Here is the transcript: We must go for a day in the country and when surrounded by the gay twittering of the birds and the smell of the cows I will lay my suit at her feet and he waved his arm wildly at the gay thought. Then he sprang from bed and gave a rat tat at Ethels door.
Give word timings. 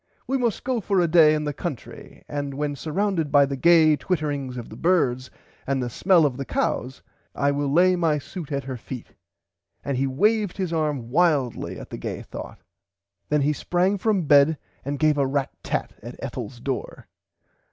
We 0.25 0.35
must 0.35 0.63
go 0.63 0.81
for 0.81 0.99
a 0.99 1.07
day 1.07 1.35
in 1.35 1.43
the 1.43 1.53
country 1.53 2.23
and 2.27 2.55
when 2.55 2.75
surrounded 2.75 3.31
by 3.31 3.45
the 3.45 3.55
gay 3.55 3.95
twittering 3.95 4.57
of 4.57 4.69
the 4.69 4.75
birds 4.75 5.29
and 5.67 5.79
the 5.79 5.91
smell 5.91 6.25
of 6.25 6.37
the 6.37 6.43
cows 6.43 7.03
I 7.35 7.51
will 7.51 7.71
lay 7.71 7.95
my 7.95 8.17
suit 8.17 8.51
at 8.51 8.63
her 8.63 8.77
feet 8.77 9.09
and 9.85 9.97
he 9.97 10.07
waved 10.07 10.57
his 10.57 10.73
arm 10.73 11.11
wildly 11.11 11.79
at 11.79 11.91
the 11.91 11.99
gay 11.99 12.23
thought. 12.23 12.61
Then 13.29 13.41
he 13.41 13.53
sprang 13.53 13.99
from 13.99 14.23
bed 14.25 14.57
and 14.83 14.97
gave 14.97 15.19
a 15.19 15.27
rat 15.27 15.51
tat 15.61 15.93
at 16.01 16.15
Ethels 16.19 16.59
door. 16.59 17.07